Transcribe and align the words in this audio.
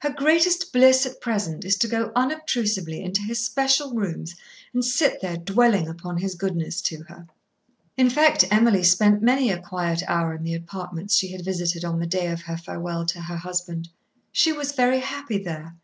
Her 0.00 0.10
greatest 0.10 0.70
bliss 0.70 1.06
at 1.06 1.18
present 1.22 1.64
is 1.64 1.78
to 1.78 1.88
go 1.88 2.12
unobtrusively 2.14 3.02
into 3.02 3.22
his 3.22 3.42
special 3.42 3.94
rooms 3.94 4.34
and 4.74 4.84
sit 4.84 5.22
there 5.22 5.38
dwelling 5.38 5.88
upon 5.88 6.18
his 6.18 6.34
goodness 6.34 6.82
to 6.82 7.04
her." 7.04 7.26
In 7.96 8.10
fact 8.10 8.44
Emily 8.50 8.82
spent 8.82 9.22
many 9.22 9.50
a 9.50 9.58
quiet 9.62 10.02
hour 10.06 10.34
in 10.34 10.44
the 10.44 10.52
apartments 10.54 11.16
she 11.16 11.28
had 11.32 11.42
visited 11.42 11.86
on 11.86 11.98
the 12.00 12.06
day 12.06 12.26
of 12.26 12.42
her 12.42 12.58
farewell 12.58 13.06
to 13.06 13.22
her 13.22 13.36
husband. 13.38 13.88
She 14.30 14.52
was 14.52 14.72
very 14.72 15.00
happy 15.00 15.38
there. 15.42 15.74